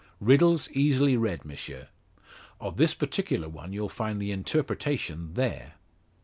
"Riddles 0.19 0.67
easily 0.71 1.15
read, 1.15 1.45
M'sieu. 1.45 1.85
Of 2.59 2.77
this 2.77 2.95
particular 2.95 3.47
one 3.47 3.71
you'll 3.71 3.87
find 3.87 4.19
the 4.19 4.31
interpretation 4.31 5.35
there." 5.35 5.73